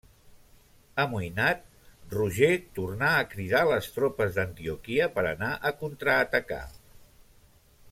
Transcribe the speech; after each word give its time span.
Amoïnat, 1.01 1.59
Roger 2.13 2.49
tornà 2.79 3.11
a 3.19 3.27
cridar 3.35 3.61
les 3.73 3.91
tropes 3.99 4.33
d'Antioquia 4.41 5.11
per 5.19 5.27
anar 5.35 5.53
a 5.69 5.75
contraatacar. 5.85 6.65